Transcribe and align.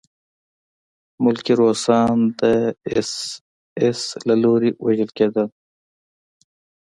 ملکي 1.23 1.53
روسان 1.61 2.17
د 2.39 2.41
اېس 2.91 3.11
ایس 3.81 4.01
له 4.27 4.35
لوري 4.43 4.69
وژل 4.85 5.09
کېدل 5.17 5.47